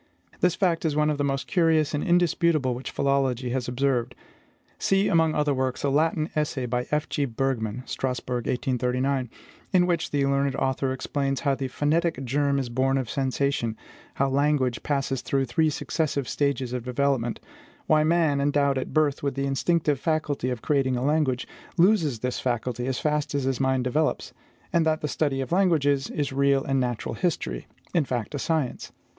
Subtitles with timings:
[0.39, 4.15] This fact is one of the most curious and indisputable which philology has observed.
[4.79, 7.07] See, among other works, a Latin essay by F.
[7.07, 7.25] G.
[7.25, 9.29] Bergmann (Strasbourg, 1839),
[9.71, 13.77] in which the learned author explains how the phonetic germ is born of sensation;
[14.15, 17.39] how language passes through three successive stages of development;
[17.85, 21.47] why man, endowed at birth with the instinctive faculty of creating a language,
[21.77, 24.33] loses this faculty as fast as his mind develops;
[24.73, 28.91] and that the study of languages is real natural history, in fact, a science.